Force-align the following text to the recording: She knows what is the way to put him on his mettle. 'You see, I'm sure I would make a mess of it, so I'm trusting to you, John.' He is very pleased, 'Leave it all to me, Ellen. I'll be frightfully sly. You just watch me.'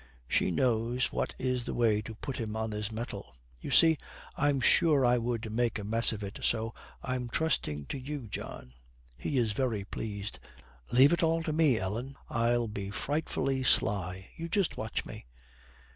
She 0.27 0.49
knows 0.49 1.13
what 1.13 1.35
is 1.37 1.63
the 1.65 1.75
way 1.75 2.01
to 2.01 2.15
put 2.15 2.37
him 2.39 2.55
on 2.55 2.71
his 2.71 2.91
mettle. 2.91 3.35
'You 3.59 3.69
see, 3.69 3.99
I'm 4.35 4.59
sure 4.59 5.05
I 5.05 5.19
would 5.19 5.51
make 5.51 5.77
a 5.77 5.83
mess 5.83 6.11
of 6.11 6.23
it, 6.23 6.39
so 6.41 6.73
I'm 7.03 7.29
trusting 7.29 7.85
to 7.85 7.99
you, 7.99 8.27
John.' 8.27 8.73
He 9.15 9.37
is 9.37 9.51
very 9.51 9.85
pleased, 9.85 10.39
'Leave 10.91 11.13
it 11.13 11.21
all 11.21 11.43
to 11.43 11.53
me, 11.53 11.77
Ellen. 11.77 12.15
I'll 12.31 12.67
be 12.67 12.89
frightfully 12.89 13.61
sly. 13.61 14.31
You 14.35 14.49
just 14.49 14.75
watch 14.75 15.05
me.' 15.05 15.27